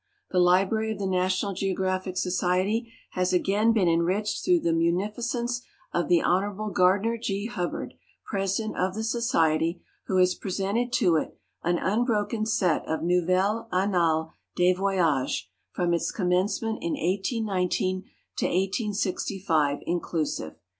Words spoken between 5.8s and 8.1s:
of the Hon. Gardiner G. Hubbard,